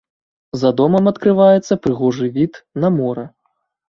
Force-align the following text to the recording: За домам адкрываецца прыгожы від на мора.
За 0.61 0.69
домам 0.79 1.09
адкрываецца 1.11 1.77
прыгожы 1.83 2.25
від 2.39 2.57
на 2.85 2.89
мора. 2.97 3.27